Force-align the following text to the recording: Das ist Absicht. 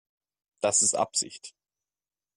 Das 0.61 0.81
ist 0.81 0.95
Absicht. 0.95 1.53